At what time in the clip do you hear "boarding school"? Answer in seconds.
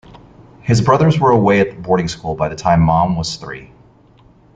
1.83-2.33